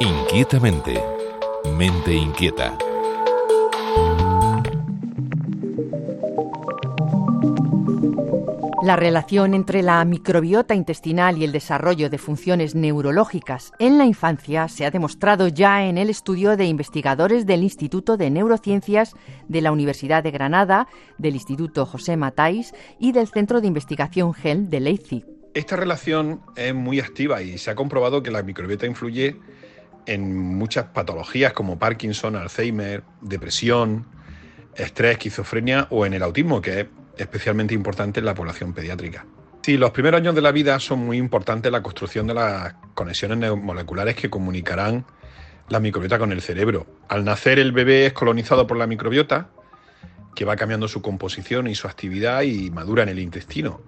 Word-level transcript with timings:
Inquietamente. 0.00 1.02
Mente 1.76 2.14
inquieta. 2.14 2.78
La 8.84 8.94
relación 8.94 9.54
entre 9.54 9.82
la 9.82 10.04
microbiota 10.04 10.76
intestinal 10.76 11.36
y 11.38 11.44
el 11.44 11.50
desarrollo 11.50 12.10
de 12.10 12.18
funciones 12.18 12.76
neurológicas 12.76 13.72
en 13.80 13.98
la 13.98 14.04
infancia 14.04 14.68
se 14.68 14.86
ha 14.86 14.92
demostrado 14.92 15.48
ya 15.48 15.84
en 15.84 15.98
el 15.98 16.10
estudio 16.10 16.56
de 16.56 16.66
investigadores 16.66 17.44
del 17.44 17.64
Instituto 17.64 18.16
de 18.16 18.30
Neurociencias 18.30 19.16
de 19.48 19.60
la 19.62 19.72
Universidad 19.72 20.22
de 20.22 20.30
Granada, 20.30 20.86
del 21.18 21.34
Instituto 21.34 21.84
José 21.86 22.16
Matáis 22.16 22.72
y 23.00 23.10
del 23.10 23.26
Centro 23.26 23.60
de 23.60 23.66
Investigación 23.66 24.32
GEL 24.32 24.70
de 24.70 24.78
Leipzig. 24.78 25.24
Esta 25.54 25.74
relación 25.74 26.40
es 26.54 26.72
muy 26.72 27.00
activa 27.00 27.42
y 27.42 27.58
se 27.58 27.72
ha 27.72 27.74
comprobado 27.74 28.22
que 28.22 28.30
la 28.30 28.44
microbiota 28.44 28.86
influye 28.86 29.36
en 30.08 30.56
muchas 30.56 30.86
patologías 30.86 31.52
como 31.52 31.78
Parkinson, 31.78 32.34
Alzheimer, 32.34 33.04
depresión, 33.20 34.06
estrés, 34.74 35.12
esquizofrenia 35.12 35.86
o 35.90 36.06
en 36.06 36.14
el 36.14 36.22
autismo, 36.22 36.62
que 36.62 36.80
es 36.80 36.86
especialmente 37.18 37.74
importante 37.74 38.20
en 38.20 38.26
la 38.26 38.34
población 38.34 38.72
pediátrica. 38.72 39.26
Sí, 39.62 39.76
los 39.76 39.90
primeros 39.90 40.20
años 40.20 40.34
de 40.34 40.40
la 40.40 40.50
vida 40.50 40.80
son 40.80 41.00
muy 41.00 41.18
importantes 41.18 41.68
en 41.68 41.74
la 41.74 41.82
construcción 41.82 42.26
de 42.26 42.34
las 42.34 42.74
conexiones 42.94 43.54
moleculares 43.54 44.14
que 44.14 44.30
comunicarán 44.30 45.04
la 45.68 45.78
microbiota 45.78 46.18
con 46.18 46.32
el 46.32 46.40
cerebro. 46.40 46.86
Al 47.08 47.24
nacer 47.24 47.58
el 47.58 47.72
bebé 47.72 48.06
es 48.06 48.14
colonizado 48.14 48.66
por 48.66 48.78
la 48.78 48.86
microbiota, 48.86 49.50
que 50.34 50.46
va 50.46 50.56
cambiando 50.56 50.88
su 50.88 51.02
composición 51.02 51.66
y 51.66 51.74
su 51.74 51.86
actividad 51.86 52.42
y 52.42 52.70
madura 52.70 53.02
en 53.02 53.10
el 53.10 53.18
intestino. 53.18 53.82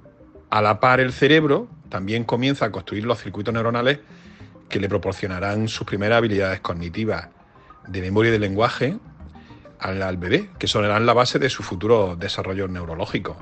A 0.51 0.60
la 0.60 0.80
par 0.80 1.01
el 1.01 1.13
cerebro 1.13 1.68
también 1.88 2.24
comienza 2.24 2.66
a 2.66 2.73
construir 2.73 3.04
los 3.04 3.23
circuitos 3.23 3.54
neuronales 3.54 4.01
que 4.71 4.80
le 4.80 4.88
proporcionarán 4.88 5.68
sus 5.68 5.87
primeras 5.87 6.16
habilidades 6.18 6.60
cognitivas 6.60 7.29
de 7.87 8.01
memoria 8.01 8.30
y 8.30 8.32
de 8.32 8.38
lenguaje 8.38 8.96
al, 9.79 10.16
bebé, 10.16 10.51
que 10.59 10.66
son 10.66 10.88
la 10.88 11.13
base 11.13 11.38
de 11.38 11.51
su 11.51 11.63
futuro 11.63 12.16
desarrollo 12.16 12.68
neurológico. 12.68 13.37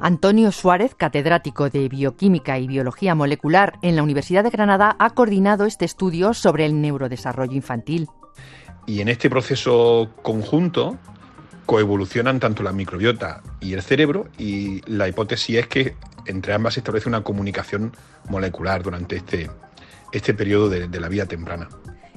Antonio 0.00 0.52
Suárez, 0.52 0.94
catedrático 0.94 1.70
de 1.70 1.88
Bioquímica 1.88 2.58
y 2.58 2.68
Biología 2.68 3.16
Molecular 3.16 3.78
en 3.82 3.96
la 3.96 4.04
Universidad 4.04 4.44
de 4.44 4.50
Granada, 4.50 4.94
ha 4.98 5.10
coordinado 5.10 5.66
este 5.66 5.84
estudio 5.84 6.34
sobre 6.34 6.66
el 6.66 6.80
neurodesarrollo 6.80 7.54
infantil. 7.54 8.08
Y 8.86 9.00
en 9.00 9.08
este 9.08 9.28
proceso 9.28 10.10
conjunto 10.22 10.96
coevolucionan 11.66 12.40
tanto 12.40 12.62
la 12.62 12.72
microbiota 12.72 13.42
y 13.60 13.74
el 13.74 13.82
cerebro 13.82 14.28
y 14.38 14.80
la 14.90 15.08
hipótesis 15.08 15.58
es 15.58 15.66
que 15.66 15.96
entre 16.26 16.54
ambas 16.54 16.74
se 16.74 16.80
establece 16.80 17.08
una 17.08 17.22
comunicación 17.22 17.92
molecular 18.28 18.82
durante 18.82 19.16
este, 19.16 19.50
este 20.12 20.34
periodo 20.34 20.68
de 20.68 21.00
la 21.00 21.08
vida 21.08 21.26
temprana. 21.26 21.68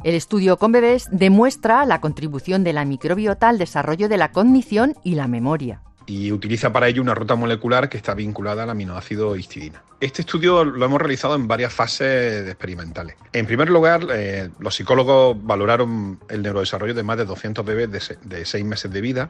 El 0.04 0.16
estudio 0.16 0.58
con 0.58 0.72
bebés 0.72 1.08
demuestra 1.12 1.86
la 1.86 2.02
contribución 2.02 2.64
de 2.64 2.74
la 2.74 2.86
microbiota 2.86 3.50
al 3.50 3.60
desarrollo 3.60 4.10
de 4.10 4.18
la 4.18 4.32
cognición 4.32 4.96
y 5.04 5.14
la 5.14 5.28
memoria. 5.28 5.84
Y 6.08 6.32
utiliza 6.32 6.74
para 6.74 6.88
ello 6.88 7.04
una 7.04 7.14
ruta 7.14 7.36
molecular 7.36 7.88
que 7.88 7.98
está 7.98 8.16
vinculada 8.16 8.64
al 8.64 8.72
aminoácido 8.72 9.36
histidina. 9.36 9.84
Este 10.00 10.24
estudio 10.24 10.64
lo 10.64 10.84
hemos 10.84 11.00
realizado 11.00 11.36
en 11.36 11.48
varias 11.48 11.72
fases 11.72 12.48
experimentales. 12.48 13.16
En 13.32 13.46
primer 13.46 13.70
lugar, 13.70 14.08
eh, 14.12 14.50
los 14.58 14.74
psicólogos 14.74 15.38
valoraron 15.40 16.20
el 16.30 16.42
neurodesarrollo 16.42 16.96
de 16.96 17.04
más 17.04 17.18
de 17.18 17.26
200 17.26 17.64
bebés 17.64 17.92
de, 17.92 18.38
de 18.38 18.44
6 18.44 18.66
meses 18.66 18.92
de 18.92 19.02
vida, 19.02 19.30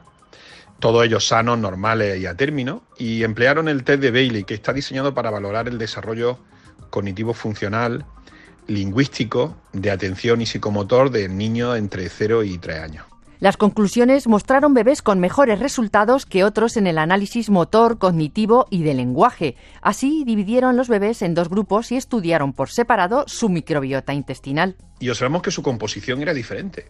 todos 0.80 1.04
ellos 1.04 1.28
sanos, 1.28 1.58
normales 1.58 2.18
y 2.18 2.24
a 2.24 2.34
término, 2.34 2.82
y 2.96 3.24
emplearon 3.24 3.68
el 3.68 3.84
test 3.84 4.00
de 4.00 4.10
Bailey, 4.10 4.44
que 4.44 4.54
está 4.54 4.72
diseñado 4.72 5.12
para 5.12 5.30
valorar 5.30 5.68
el 5.68 5.76
desarrollo 5.76 6.38
cognitivo 6.88 7.34
funcional 7.34 8.06
lingüístico 8.66 9.56
de 9.72 9.90
atención 9.90 10.40
y 10.40 10.46
psicomotor 10.46 11.10
del 11.10 11.36
niño 11.36 11.74
entre 11.76 12.08
0 12.08 12.44
y 12.44 12.58
3 12.58 12.78
años. 12.80 13.06
Las 13.42 13.56
conclusiones 13.56 14.28
mostraron 14.28 14.72
bebés 14.72 15.02
con 15.02 15.18
mejores 15.18 15.58
resultados 15.58 16.26
que 16.26 16.44
otros 16.44 16.76
en 16.76 16.86
el 16.86 16.96
análisis 16.96 17.50
motor, 17.50 17.98
cognitivo 17.98 18.68
y 18.70 18.84
de 18.84 18.94
lenguaje. 18.94 19.56
Así 19.80 20.22
dividieron 20.24 20.76
los 20.76 20.86
bebés 20.86 21.22
en 21.22 21.34
dos 21.34 21.48
grupos 21.48 21.90
y 21.90 21.96
estudiaron 21.96 22.52
por 22.52 22.70
separado 22.70 23.24
su 23.26 23.48
microbiota 23.48 24.14
intestinal. 24.14 24.76
Y 25.00 25.08
observamos 25.08 25.42
que 25.42 25.50
su 25.50 25.60
composición 25.60 26.22
era 26.22 26.34
diferente. 26.34 26.86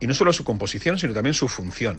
Y 0.00 0.06
no 0.06 0.12
solo 0.12 0.34
su 0.34 0.44
composición, 0.44 0.98
sino 0.98 1.14
también 1.14 1.32
su 1.32 1.48
función. 1.48 1.98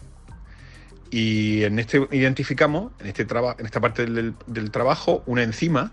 Y 1.09 1.63
en 1.63 1.79
este 1.79 2.07
identificamos, 2.11 2.91
en, 2.99 3.07
este 3.07 3.23
en 3.23 3.65
esta 3.65 3.81
parte 3.81 4.05
del, 4.05 4.35
del, 4.45 4.69
trabajo, 4.69 5.23
una 5.25 5.41
enzima 5.41 5.91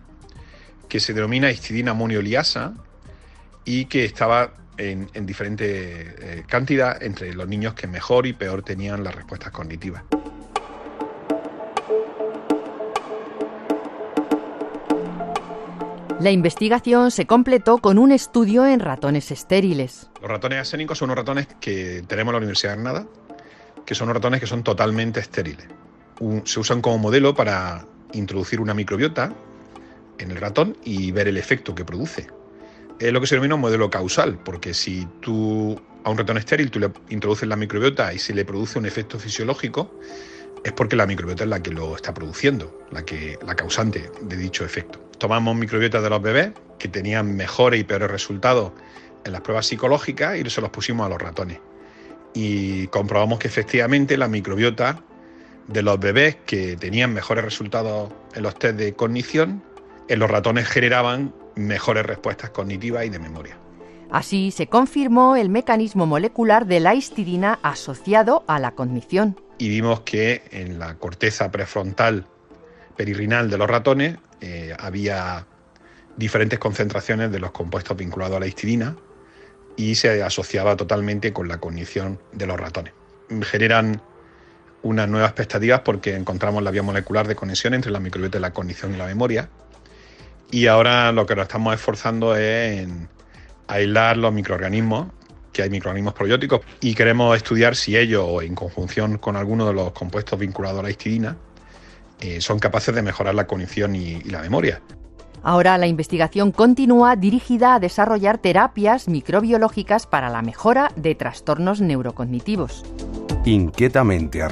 que 0.91 1.01
se 1.01 1.15
denomina 1.15 1.51
histidina 1.51 1.93
amonioliasa, 1.93 2.75
y 3.69 3.85
que 3.85 4.07
estaba 4.07 4.53
en, 4.79 5.11
diferente 5.27 5.67
eh, 5.69 6.45
cantidad 6.49 7.03
entre 7.03 7.35
los 7.35 7.47
niños 7.47 7.75
que 7.75 7.87
mejor 7.87 8.27
y 8.27 8.33
peor 8.33 8.63
tenían 8.63 9.05
las 9.05 9.15
respuestas 9.15 9.53
cognitivas. 9.53 10.05
La 16.19 16.31
investigación 16.31 17.11
se 17.11 17.27
completó 17.27 17.77
con 17.77 17.99
un 17.99 18.11
estudio 18.11 18.65
en 18.65 18.81
ratones 18.81 19.31
estériles. 19.31 20.09
Los 20.23 20.31
ratones 20.31 20.61
asénicos 20.61 20.97
son 20.97 21.11
unos 21.11 21.19
ratones 21.19 21.47
que 21.61 22.03
tenemos 22.09 22.31
en 22.31 22.33
la 22.33 22.39
Universidad 22.39 22.73
de 22.73 22.83
Granada, 22.83 23.07
que 23.85 23.95
son 23.95 24.09
ratones 24.09 24.41
que 24.41 24.47
son 24.47 24.65
totalmente 24.65 25.21
estériles. 25.21 25.67
se 26.45 26.59
usan 26.59 26.81
como 26.81 26.97
modelo 26.97 27.35
para 27.35 27.85
introducir 28.15 28.61
una 28.63 28.73
microbiota 28.73 29.31
en 30.17 30.31
el 30.31 30.39
ratón 30.39 30.75
y 30.85 31.13
ver 31.13 31.29
el 31.29 31.37
efecto 31.37 31.75
que 31.75 31.85
produce 31.85 32.38
es 32.99 33.13
lo 33.13 33.21
que 33.21 33.27
se 33.27 33.35
denomina 33.35 33.55
un 33.55 33.61
modelo 33.61 33.91
causal, 33.91 34.39
porque 34.45 34.75
si 34.75 35.07
tú 35.21 35.81
a 36.05 36.11
un 36.11 36.19
ratón 36.19 36.39
estéril 36.39 36.71
tú 36.71 36.81
le 36.81 36.91
introduces 37.11 37.49
la 37.49 37.57
microbiota 37.57 38.13
y 38.13 38.19
se 38.19 38.35
le 38.35 38.45
produce 38.45 38.79
un 38.79 38.87
efecto 38.87 39.19
fisiológico, 39.19 39.99
es 40.65 40.73
porque 40.73 40.97
la 40.97 41.07
microbiota 41.07 41.45
es 41.45 41.51
la 41.51 41.63
que 41.63 41.71
lo 41.71 41.95
está 41.95 42.13
produciendo, 42.13 42.87
la, 42.91 43.05
que, 43.05 43.39
la 43.47 43.55
causante 43.55 44.11
de 44.21 44.37
dicho 44.37 44.65
efecto. 44.65 44.99
Tomamos 45.19 45.57
microbiotas 45.57 46.03
de 46.03 46.11
los 46.11 46.23
bebés 46.23 46.53
que 46.79 46.89
tenían 46.89 47.37
mejores 47.37 47.81
y 47.81 47.85
peores 47.85 48.11
resultados 48.11 48.73
en 49.25 49.33
las 49.33 49.41
pruebas 49.41 49.67
psicológicas 49.67 50.37
y 50.37 50.49
se 50.49 50.61
los 50.61 50.71
pusimos 50.71 51.07
a 51.07 51.09
los 51.09 51.21
ratones. 51.21 51.59
Y 52.35 52.87
comprobamos 52.89 53.39
que 53.39 53.49
efectivamente 53.49 54.17
la 54.17 54.29
microbiota 54.29 55.03
de 55.67 55.83
los 55.83 55.99
bebés 55.99 56.37
que 56.47 56.77
tenían 56.77 57.13
mejores 57.13 57.45
resultados 57.45 58.13
en 58.35 58.43
los 58.43 58.59
test 58.59 58.77
de 58.77 58.95
cognición, 58.95 59.63
en 60.09 60.19
los 60.19 60.31
ratones 60.31 60.69
generaban 60.69 61.35
mejores 61.59 62.07
respuestas 62.07 62.51
cognitivas 62.51 63.05
y 63.05 63.11
de 63.11 63.19
memoria. 63.19 63.59
Así 64.11 64.51
se 64.53 64.69
confirmó 64.69 65.37
el 65.37 65.51
mecanismo 65.51 66.07
molecular 66.07 66.67
de 66.67 66.81
la 66.81 66.95
histidina 66.95 67.59
asociado 67.63 68.45
a 68.47 68.59
la 68.59 68.71
cognición. 68.71 69.39
Y 69.59 69.69
vimos 69.69 70.01
que 70.01 70.45
en 70.51 70.79
la 70.79 70.95
corteza 70.95 71.51
prefrontal 71.51 72.27
perirrinal 72.97 73.51
de 73.51 73.59
los 73.59 73.69
ratones 73.69 74.17
eh, 74.41 74.75
había 74.79 75.47
diferentes 76.17 76.59
concentraciones 76.59 77.31
de 77.31 77.39
los 77.39 77.51
compuestos 77.51 77.97
vinculados 77.97 78.37
a 78.37 78.41
la 78.41 78.47
histidina 78.47 78.97
y 79.77 79.95
se 79.95 80.23
asociaba 80.23 80.77
totalmente 80.77 81.33
con 81.33 81.49
la 81.49 81.59
cognición 81.59 82.19
de 82.33 82.47
los 82.47 82.59
ratones. 82.59 82.95
Generan 83.43 84.01
unas 84.83 85.09
nuevas 85.09 85.31
expectativas 85.31 85.81
porque 85.81 86.15
encontramos 86.15 86.63
la 86.63 86.71
vía 86.71 86.83
molecular 86.83 87.29
de 87.29 87.37
conexión 87.37 87.75
entre 87.75 87.91
la 87.91 88.01
microbiota 88.01 88.39
y 88.39 88.41
la 88.41 88.53
cognición 88.53 88.95
y 88.95 88.97
la 88.97 89.07
memoria 89.07 89.51
y 90.51 90.67
ahora 90.67 91.13
lo 91.13 91.27
que 91.27 91.37
nos 91.37 91.45
estamos 91.45 91.75
esforzando 91.75 92.37
es 92.37 92.81
en 92.81 93.09
aislar 93.67 94.17
los 94.17 94.33
microorganismos, 94.33 95.09
que 95.53 95.63
hay 95.63 95.71
microorganismos 95.71 96.15
probióticos, 96.15 96.61
y 96.81 96.95
queremos 96.95 97.37
estudiar 97.37 97.77
si 97.77 97.97
ellos, 97.97 98.43
en 98.43 98.55
conjunción 98.55 99.19
con 99.19 99.37
alguno 99.37 99.67
de 99.67 99.75
los 99.75 99.93
compuestos 99.93 100.39
vinculados 100.39 100.81
a 100.81 100.83
la 100.83 100.91
histidina, 100.91 101.37
eh, 102.21 102.41
son 102.41 102.59
capaces 102.59 102.95
de 102.95 103.03
mejorar 103.03 103.35
la 103.35 103.47
cognición 103.47 103.95
y 103.95 104.23
la 104.23 104.41
memoria. 104.41 104.81
Ahora 105.43 105.79
la 105.79 105.87
investigación 105.87 106.51
continúa 106.51 107.15
dirigida 107.17 107.75
a 107.75 107.81
desarrollar 107.81 108.39
terapias 108.39 109.09
microbiológicas 109.09 110.07
para 110.07 110.31
la 110.31 110.43
mejora 110.43 110.91
de 110.97 111.15
trastornos 111.15 111.81
neurocognitivos. 111.81 112.85
Inquietamente 113.45 114.47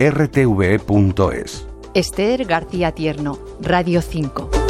rtve.es 0.00 1.66
Esther 1.94 2.44
García 2.46 2.92
Tierno, 2.92 3.38
Radio 3.60 4.02
5. 4.02 4.61